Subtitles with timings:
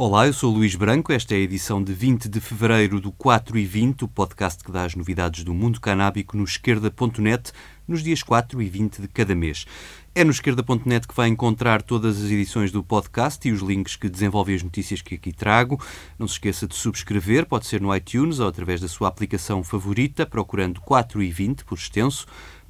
[0.00, 1.12] Olá, eu sou Luís Branco.
[1.12, 4.70] Esta é a edição de 20 de fevereiro do 4 e 20, o podcast que
[4.70, 7.50] dá as novidades do mundo canábico no esquerda.net,
[7.84, 9.66] nos dias 4 e 20 de cada mês.
[10.14, 14.08] É no esquerda.net que vai encontrar todas as edições do podcast e os links que
[14.08, 15.82] desenvolvem as notícias que aqui trago.
[16.16, 20.24] Não se esqueça de subscrever, pode ser no iTunes ou através da sua aplicação favorita,
[20.24, 22.24] procurando 4 e 20 por extenso.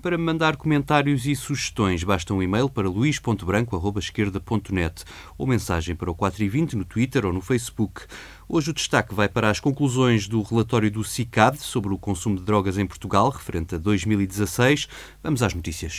[0.09, 5.05] Para me mandar comentários e sugestões, basta um e-mail para luís.branco.esquerda.net
[5.37, 8.07] ou mensagem para o 420 no Twitter ou no Facebook.
[8.49, 12.43] Hoje o destaque vai para as conclusões do relatório do CICAD sobre o consumo de
[12.43, 14.89] drogas em Portugal, referente a 2016.
[15.23, 15.99] Vamos às notícias.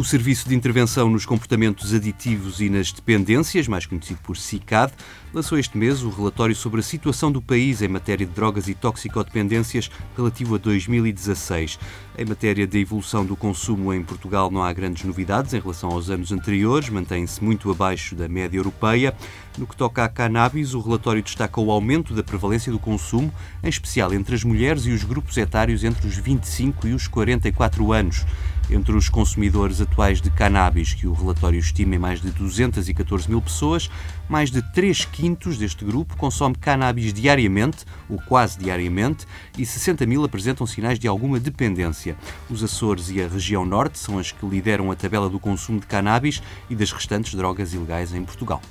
[0.00, 4.94] O Serviço de Intervenção nos Comportamentos Aditivos e nas Dependências, mais conhecido por CICAD,
[5.30, 8.74] lançou este mês o relatório sobre a situação do país em matéria de drogas e
[8.74, 11.78] toxicodependências relativo a 2016.
[12.16, 16.08] Em matéria de evolução do consumo em Portugal não há grandes novidades em relação aos
[16.08, 19.14] anos anteriores, mantém-se muito abaixo da média europeia.
[19.58, 23.30] No que toca à cannabis, o relatório destaca o aumento da prevalência do consumo,
[23.62, 27.92] em especial entre as mulheres e os grupos etários entre os 25 e os 44
[27.92, 28.24] anos.
[28.72, 33.42] Entre os consumidores atuais de cannabis, que o relatório estima em mais de 214 mil
[33.42, 33.90] pessoas,
[34.28, 39.26] mais de 3 quintos deste grupo consome cannabis diariamente, ou quase diariamente,
[39.58, 42.16] e 60 mil apresentam sinais de alguma dependência.
[42.48, 45.86] Os Açores e a região norte são as que lideram a tabela do consumo de
[45.88, 48.62] cannabis e das restantes drogas ilegais em Portugal.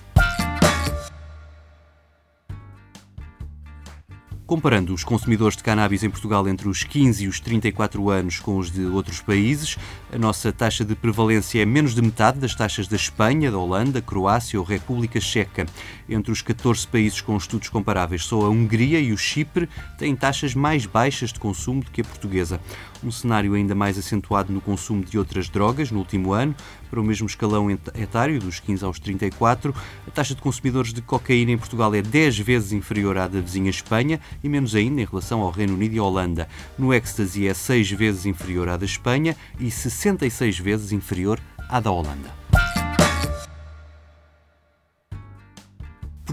[4.49, 8.57] Comparando os consumidores de cannabis em Portugal entre os 15 e os 34 anos com
[8.57, 9.77] os de outros países,
[10.11, 14.01] a nossa taxa de prevalência é menos de metade das taxas da Espanha, da Holanda,
[14.01, 15.67] Croácia ou República Checa.
[16.09, 20.55] Entre os 14 países com estudos comparáveis, só a Hungria e o Chipre têm taxas
[20.55, 22.59] mais baixas de consumo do que a portuguesa.
[23.03, 26.53] Um cenário ainda mais acentuado no consumo de outras drogas no último ano,
[26.89, 29.73] para o mesmo escalão etário, dos 15 aos 34,
[30.07, 33.69] a taxa de consumidores de cocaína em Portugal é 10 vezes inferior à da vizinha
[33.69, 36.47] Espanha e menos ainda em relação ao Reino Unido e Holanda.
[36.77, 41.39] No ecstasy é 6 vezes inferior à da Espanha e 66 vezes inferior
[41.69, 42.38] à da Holanda.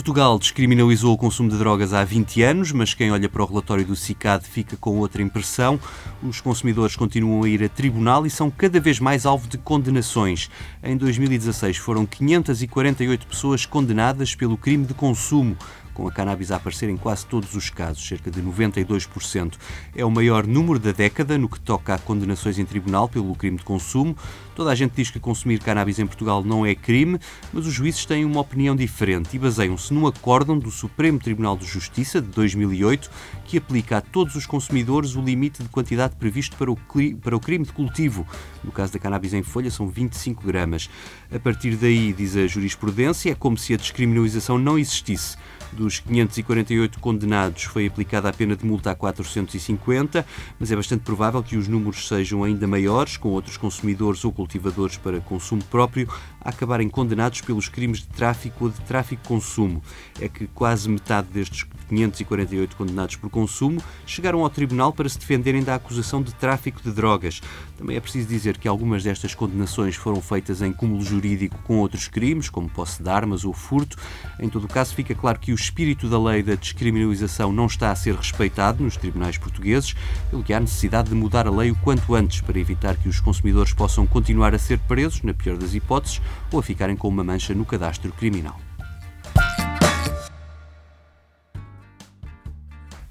[0.07, 3.85] Portugal descriminalizou o consumo de drogas há 20 anos, mas quem olha para o relatório
[3.85, 5.81] do CICAD fica com outra impressão.
[6.23, 10.49] Os consumidores continuam a ir a tribunal e são cada vez mais alvo de condenações.
[10.81, 15.57] Em 2016 foram 548 pessoas condenadas pelo crime de consumo,
[15.97, 19.55] com a cannabis a aparecer em quase todos os casos, cerca de 92%.
[19.95, 23.57] É o maior número da década no que toca a condenações em tribunal pelo crime
[23.57, 24.15] de consumo.
[24.55, 27.19] Toda a gente diz que consumir cannabis em Portugal não é crime,
[27.53, 31.65] mas os juízes têm uma opinião diferente e baseiam-se num acórdão do Supremo Tribunal de
[31.65, 33.11] Justiça de 2008
[33.47, 36.77] que aplica a todos os consumidores o limite de quantidade previsto para o,
[37.23, 38.27] para o crime de cultivo.
[38.63, 40.91] No caso da cannabis em folha, são 25 gramas.
[41.35, 45.37] A partir daí, diz a jurisprudência, é como se a descriminalização não existisse.
[45.73, 50.27] Dos 548 condenados foi aplicada a pena de multa a 450,
[50.59, 54.97] mas é bastante provável que os números sejam ainda maiores, com outros consumidores ou cultivadores
[54.97, 56.09] para consumo próprio
[56.41, 59.83] a acabarem condenados pelos crimes de tráfico ou de tráfico-consumo.
[60.21, 65.63] É que quase metade destes 548 condenados por consumo chegaram ao tribunal para se defenderem
[65.63, 67.41] da acusação de tráfico de drogas.
[67.77, 72.09] Também é preciso dizer que algumas destas condenações foram feitas em cúmulo jurídico com outros
[72.09, 73.97] crimes, como posse de armas ou furto.
[74.41, 77.91] Em todo o caso, fica claro que o espírito da lei da descriminalização não está
[77.91, 79.97] a ser respeitado nos tribunais portugueses,
[80.29, 83.21] pelo que há necessidade de mudar a lei o quanto antes para evitar que os
[83.21, 86.21] consumidores possam continuar a ser presos, na pior das hipóteses,
[86.53, 88.66] ou a ficarem com uma mancha no cadastro criminal.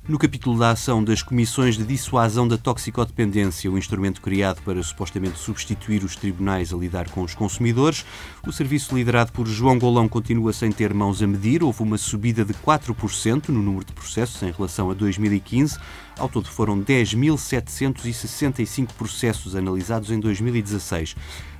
[0.07, 5.39] No capítulo da ação das Comissões de Dissuasão da Toxicodependência, o instrumento criado para supostamente
[5.39, 8.05] substituir os tribunais a lidar com os consumidores,
[8.45, 11.63] o serviço liderado por João Golão continua sem ter mãos a medir.
[11.63, 15.79] Houve uma subida de 4% no número de processos em relação a 2015.
[16.19, 21.15] Ao todo foram 10.765 processos analisados em 2016.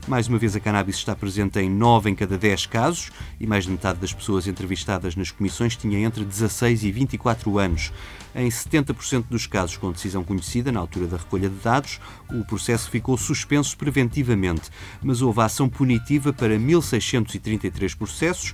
[0.08, 3.64] Mais uma vez, a cannabis está presente em 9 em cada 10 casos e mais
[3.64, 7.92] de metade das pessoas entrevistadas nas comissões tinha entre 16 e 24 anos.
[8.36, 12.00] Em 70% dos casos com decisão conhecida na altura da recolha de dados,
[12.30, 14.70] o processo ficou suspenso preventivamente,
[15.02, 18.54] mas houve ação punitiva para 1.633 processos,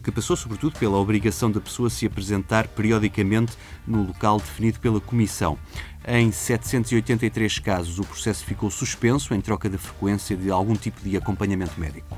[0.00, 5.58] que, passou sobretudo pela obrigação da pessoa se apresentar periodicamente no local definido pela Comissão.
[6.06, 11.16] Em 783 casos, o processo ficou suspenso em troca da frequência de algum tipo de
[11.16, 12.16] acompanhamento médico.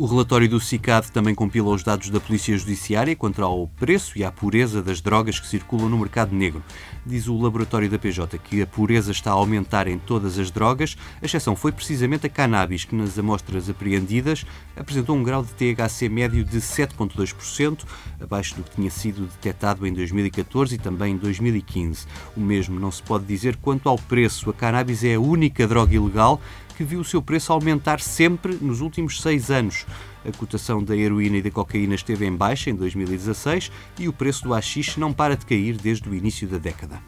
[0.00, 4.24] O relatório do CICAD também compila os dados da Polícia Judiciária quanto ao preço e
[4.24, 6.64] à pureza das drogas que circulam no mercado negro.
[7.04, 10.96] Diz o laboratório da PJ que a pureza está a aumentar em todas as drogas,
[11.20, 16.08] a exceção foi precisamente a cannabis, que nas amostras apreendidas apresentou um grau de THC
[16.08, 17.84] médio de 7,2%,
[18.18, 22.06] abaixo do que tinha sido detectado em 2014 e também em 2015.
[22.34, 24.48] O mesmo não se pode dizer quanto ao preço.
[24.48, 26.40] A cannabis é a única droga ilegal
[26.80, 29.84] que viu o seu preço aumentar sempre nos últimos seis anos.
[30.26, 34.44] A cotação da heroína e da cocaína esteve em baixa em 2016 e o preço
[34.44, 36.98] do haxixe não para de cair desde o início da década.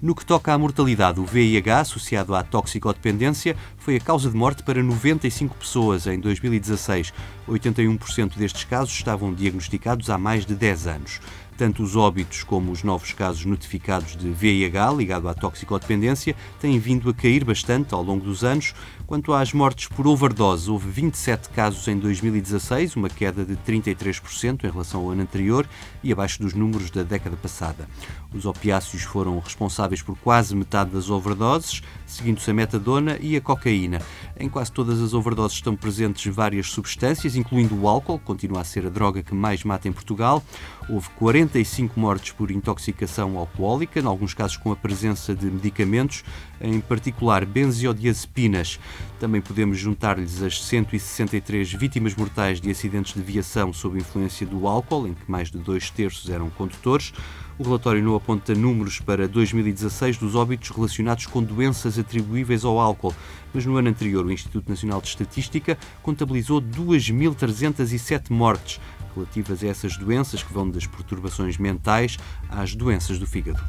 [0.00, 4.62] No que toca à mortalidade, o VIH, associado à toxicodependência, foi a causa de morte
[4.62, 7.12] para 95 pessoas em 2016.
[7.48, 11.20] 81% destes casos estavam diagnosticados há mais de 10 anos
[11.60, 17.10] tanto os óbitos como os novos casos notificados de VIH ligado à toxicodependência têm vindo
[17.10, 18.72] a cair bastante ao longo dos anos.
[19.06, 24.70] Quanto às mortes por overdose, houve 27 casos em 2016, uma queda de 33% em
[24.70, 25.68] relação ao ano anterior
[26.02, 27.86] e abaixo dos números da década passada.
[28.32, 34.00] Os opiáceos foram responsáveis por quase metade das overdoses, seguindo-se a metadona e a cocaína.
[34.38, 38.64] Em quase todas as overdoses estão presentes várias substâncias, incluindo o álcool, que continua a
[38.64, 40.42] ser a droga que mais mata em Portugal.
[40.88, 46.24] Houve 45 mortes por intoxicação alcoólica, em alguns casos com a presença de medicamentos,
[46.60, 48.78] em particular benzodiazepinas.
[49.18, 55.06] Também podemos juntar-lhes as 163 vítimas mortais de acidentes de viação sob influência do álcool,
[55.06, 57.12] em que mais de dois terços eram condutores.
[57.60, 63.14] O relatório não aponta números para 2016 dos óbitos relacionados com doenças atribuíveis ao álcool,
[63.52, 68.80] mas no ano anterior o Instituto Nacional de Estatística contabilizou 2.307 mortes
[69.14, 72.16] relativas a essas doenças que vão das perturbações mentais
[72.48, 73.60] às doenças do fígado.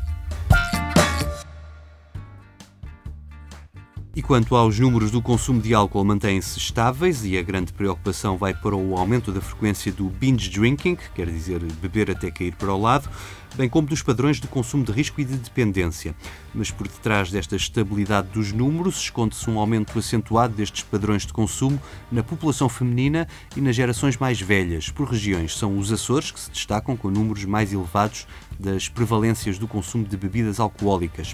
[4.13, 8.53] E quanto aos números do consumo de álcool, mantêm-se estáveis e a grande preocupação vai
[8.53, 12.81] para o aumento da frequência do binge drinking, quer dizer beber até cair para o
[12.81, 13.09] lado,
[13.55, 16.13] bem como dos padrões de consumo de risco e de dependência.
[16.53, 21.81] Mas por detrás desta estabilidade dos números esconde-se um aumento acentuado destes padrões de consumo
[22.11, 24.89] na população feminina e nas gerações mais velhas.
[24.89, 28.27] Por regiões, são os Açores que se destacam com números mais elevados
[28.59, 31.33] das prevalências do consumo de bebidas alcoólicas.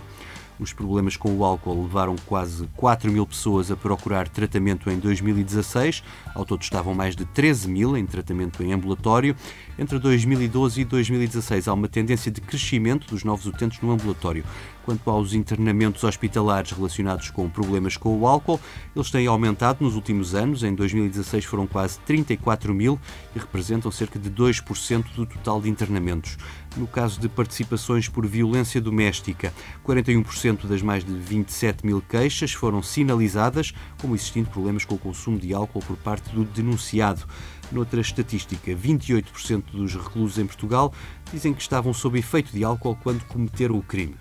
[0.59, 6.03] Os problemas com o álcool levaram quase 4 mil pessoas a procurar tratamento em 2016.
[6.33, 9.35] Ao todo estavam mais de 13 mil em tratamento em ambulatório.
[9.77, 14.43] Entre 2012 e 2016 há uma tendência de crescimento dos novos utentes no ambulatório.
[14.83, 18.59] Quanto aos internamentos hospitalares relacionados com problemas com o álcool,
[18.95, 20.63] eles têm aumentado nos últimos anos.
[20.63, 22.99] Em 2016 foram quase 34 mil
[23.35, 26.37] e representam cerca de 2% do total de internamentos.
[26.77, 29.51] No caso de participações por violência doméstica,
[29.83, 35.39] 41% das mais de 27 mil queixas foram sinalizadas como existindo problemas com o consumo
[35.39, 37.25] de álcool por parte do denunciado.
[37.71, 40.93] Noutra estatística, 28% dos reclusos em Portugal
[41.33, 44.15] dizem que estavam sob efeito de álcool quando cometeram o crime.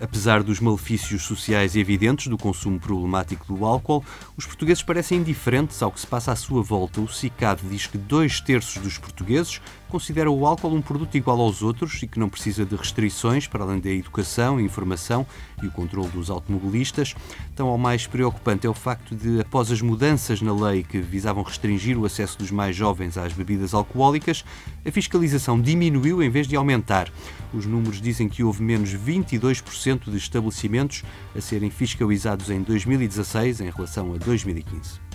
[0.00, 4.04] Apesar dos malefícios sociais evidentes do consumo problemático do álcool,
[4.36, 7.00] os portugueses parecem indiferentes ao que se passa à sua volta.
[7.00, 11.62] O CICAD diz que dois terços dos portugueses considera o álcool um produto igual aos
[11.62, 15.26] outros e que não precisa de restrições para além da educação, informação
[15.62, 17.14] e o controle dos automobilistas.
[17.56, 21.42] Tão ao mais preocupante é o facto de, após as mudanças na lei que visavam
[21.42, 24.44] restringir o acesso dos mais jovens às bebidas alcoólicas,
[24.86, 27.10] a fiscalização diminuiu em vez de aumentar.
[27.52, 31.02] Os números dizem que houve menos 22% de estabelecimentos
[31.36, 35.08] a serem fiscalizados em 2016 em relação a 2015.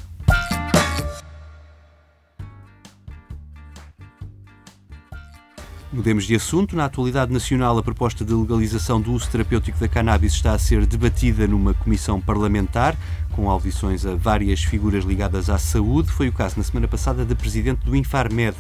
[5.94, 6.76] Mudemos de assunto.
[6.76, 10.88] Na atualidade nacional, a proposta de legalização do uso terapêutico da cannabis está a ser
[10.88, 12.98] debatida numa comissão parlamentar,
[13.32, 16.10] com audições a várias figuras ligadas à saúde.
[16.10, 18.58] Foi o caso na semana passada da presidente do Infarmed,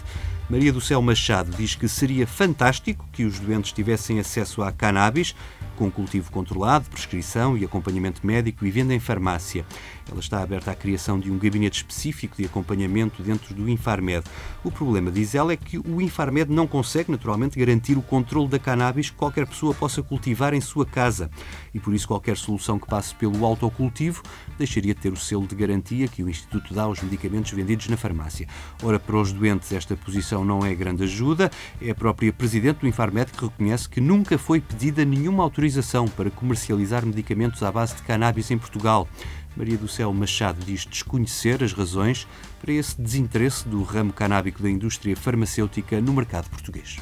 [0.53, 5.33] Maria do Céu Machado, diz que seria fantástico que os doentes tivessem acesso à cannabis,
[5.75, 9.65] com cultivo controlado, prescrição e acompanhamento médico e venda em farmácia.
[10.09, 14.23] Ela está aberta à criação de um gabinete específico de acompanhamento dentro do Infarmed.
[14.63, 18.59] O problema, diz ela, é que o Infarmed não consegue, naturalmente, garantir o controle da
[18.59, 21.31] cannabis que qualquer pessoa possa cultivar em sua casa.
[21.73, 24.21] E por isso, qualquer solução que passe pelo autocultivo
[24.57, 27.97] deixaria de ter o selo de garantia que o Instituto dá aos medicamentos vendidos na
[27.97, 28.47] farmácia.
[28.83, 31.51] Ora, para os doentes, esta posição não é grande ajuda.
[31.81, 36.29] É a própria Presidente do Infarmed que reconhece que nunca foi pedida nenhuma autorização para
[36.29, 39.07] comercializar medicamentos à base de cannabis em Portugal.
[39.55, 42.27] Maria do Céu Machado diz desconhecer as razões
[42.59, 46.97] para esse desinteresse do ramo canábico da indústria farmacêutica no mercado português.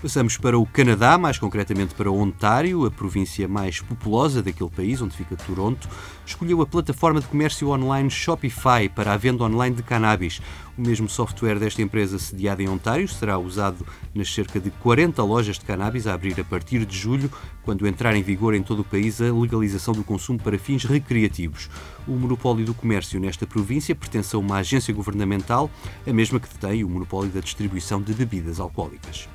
[0.00, 5.16] Passamos para o Canadá, mais concretamente para Ontário, a província mais populosa daquele país, onde
[5.16, 5.88] fica Toronto,
[6.24, 10.40] escolheu a plataforma de comércio online Shopify para a venda online de cannabis.
[10.78, 15.58] O mesmo software desta empresa sediada em Ontário será usado nas cerca de 40 lojas
[15.58, 17.28] de cannabis a abrir a partir de julho,
[17.64, 21.68] quando entrar em vigor em todo o país a legalização do consumo para fins recreativos.
[22.06, 25.68] O monopólio do comércio nesta província pertence a uma agência governamental,
[26.06, 29.28] a mesma que detém o monopólio da distribuição de bebidas alcoólicas.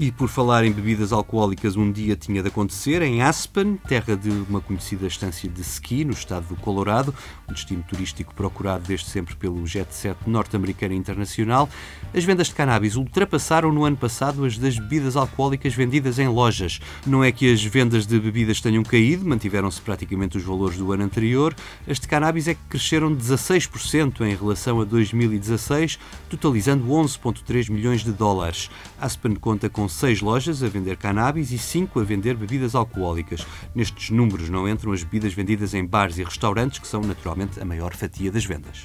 [0.00, 4.30] E por falar em bebidas alcoólicas, um dia tinha de acontecer em Aspen, terra de
[4.30, 7.12] uma conhecida estância de ski no estado do Colorado,
[7.48, 11.68] um destino turístico procurado desde sempre pelo jet set norte-americano e internacional.
[12.14, 16.78] As vendas de cannabis ultrapassaram no ano passado as das bebidas alcoólicas vendidas em lojas.
[17.04, 21.02] Não é que as vendas de bebidas tenham caído, mantiveram-se praticamente os valores do ano
[21.02, 21.56] anterior.
[21.88, 25.98] As de cannabis é que cresceram 16% em relação a 2016,
[26.30, 28.70] totalizando 11,3 milhões de dólares.
[29.00, 33.46] Aspen conta com seis lojas a vender cannabis e cinco a vender bebidas alcoólicas.
[33.74, 37.64] Nestes números não entram as bebidas vendidas em bares e restaurantes, que são naturalmente a
[37.64, 38.84] maior fatia das vendas.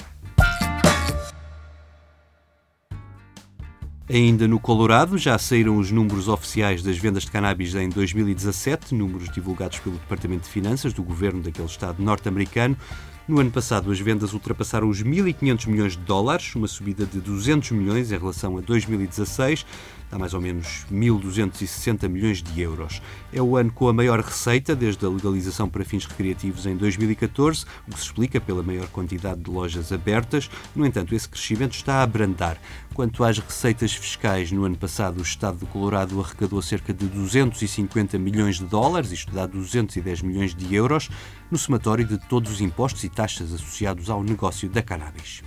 [4.10, 9.30] Ainda no Colorado, já saíram os números oficiais das vendas de cannabis em 2017, números
[9.30, 12.78] divulgados pelo Departamento de Finanças do governo daquele estado norte-americano.
[13.26, 17.72] No ano passado, as vendas ultrapassaram os 1.500 milhões de dólares, uma subida de 200
[17.72, 19.66] milhões em relação a 2016
[20.13, 23.01] dá mais ou menos 1.260 milhões de euros.
[23.34, 27.65] É o ano com a maior receita desde a legalização para fins recreativos em 2014,
[27.88, 30.51] o que se explica pela maior quantidade de lojas abertas.
[30.75, 32.60] No entanto, esse crescimento está a abrandar.
[32.93, 38.20] Quanto às receitas fiscais, no ano passado o Estado do Colorado arrecadou cerca de 250
[38.20, 41.10] milhões de dólares, isto dá 210 milhões de euros,
[41.50, 45.41] no somatório de todos os impostos e taxas associados ao negócio da cannabis.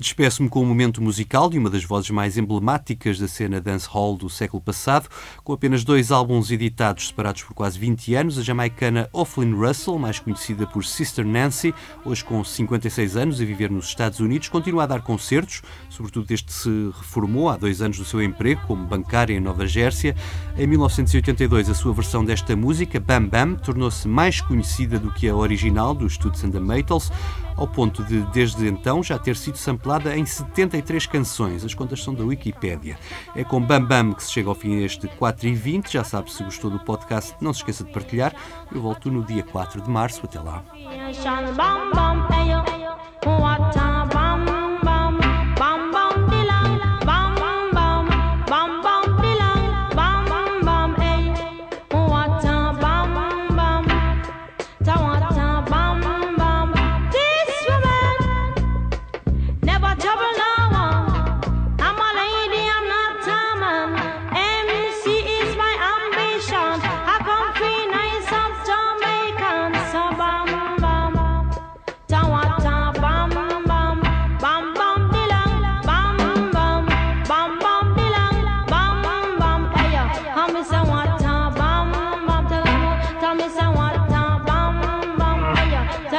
[0.00, 4.30] Despeço-me com um momento musical de uma das vozes mais emblemáticas da cena dancehall do
[4.30, 5.10] século passado,
[5.44, 10.18] com apenas dois álbuns editados separados por quase 20 anos, a jamaicana Offlin Russell, mais
[10.18, 14.86] conhecida por Sister Nancy, hoje com 56 anos a viver nos Estados Unidos, continua a
[14.86, 19.34] dar concertos, sobretudo desde que se reformou há dois anos do seu emprego como bancária
[19.34, 20.14] em Nova Jersey.
[20.56, 25.36] Em 1982, a sua versão desta música, Bam Bam, tornou-se mais conhecida do que a
[25.36, 27.12] original dos Toots and the Maytals,
[27.60, 31.62] ao ponto de, desde então, já ter sido samplada em 73 canções.
[31.62, 32.98] As contas são da Wikipédia.
[33.36, 35.92] É com Bam Bam que se chega ao fim este 4 e 20.
[35.92, 38.34] Já sabe, se gostou do podcast, não se esqueça de partilhar.
[38.74, 40.22] Eu volto no dia 4 de março.
[40.24, 40.64] Até lá.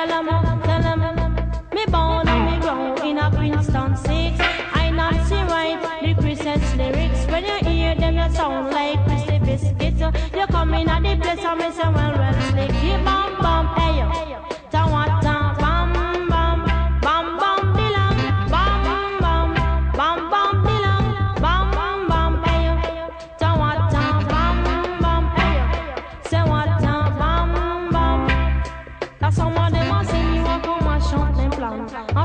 [0.01, 1.36] Tell 'em, tell 'em,
[1.75, 4.34] me born and me grown in a Princeton six.
[4.74, 7.27] I not see right the Christmas lyrics.
[7.27, 10.00] When you hear them, you sound like Christy Biscuit.
[10.00, 12.74] You come in at the place and me say, well, well, slick.
[12.84, 12.98] You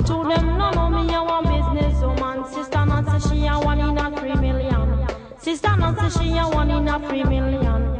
[0.06, 2.44] to them no know me a one business oh woman.
[2.52, 5.06] Sister not say she a one in a three million.
[5.38, 7.96] Sister not say she a one in a three million.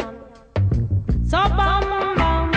[1.29, 1.83] So bam
[2.17, 2.53] bam,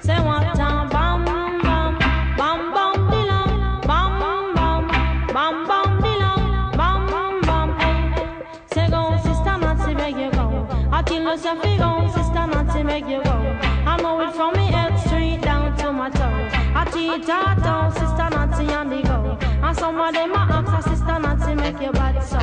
[0.00, 1.98] say what time bam bam,
[2.38, 4.86] bam bam dilam, bam bam,
[5.34, 7.68] bam bam dilam, bam bam bam.
[7.80, 10.68] Hey, say go sister not say make you go.
[10.92, 13.32] I kill yourself, go sister not say make you go.
[13.32, 16.52] I know it from me head straight down to my toes.
[16.74, 18.41] I teach her down, sister not.
[18.62, 19.38] Nancy, on the go.
[19.62, 22.38] And some of them a ask, Sister Nancy, make your bad so.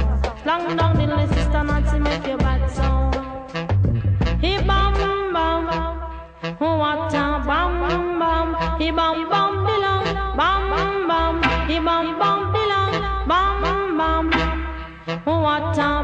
[0.45, 3.15] Long down the list, sister Nancy, make your bad sound.
[4.41, 4.93] He bam
[5.33, 5.33] bam,
[6.59, 8.79] what a bam bam.
[8.79, 10.05] He bam bam belong,
[10.37, 11.43] bam bam.
[11.67, 14.65] He bam bam belong, bam bam.
[15.25, 15.98] What a